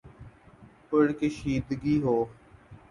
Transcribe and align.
پر 0.91 1.11
کشیدگی 1.11 1.95
ہو، 2.03 2.17